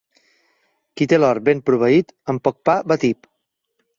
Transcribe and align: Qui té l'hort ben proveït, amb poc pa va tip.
Qui 1.01 1.07
té 1.11 1.19
l'hort 1.19 1.43
ben 1.51 1.61
proveït, 1.69 2.11
amb 2.33 2.43
poc 2.49 2.57
pa 2.69 2.77
va 2.93 3.01
tip. 3.07 3.29